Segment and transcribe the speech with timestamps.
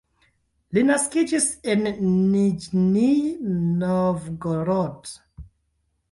[0.75, 1.43] Li naskiĝis
[1.73, 3.19] en Niĵnij
[3.83, 5.13] Novgorod.